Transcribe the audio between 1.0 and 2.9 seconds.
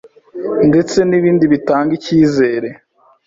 n'ibindi bitanga icyizere